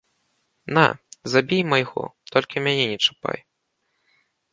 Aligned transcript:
На, 0.77 0.85
забі 1.33 1.57
і 1.63 1.65
майго, 1.73 2.03
толькі 2.37 2.63
мяне 2.69 2.85
не 2.93 2.97
чапай. 3.09 3.39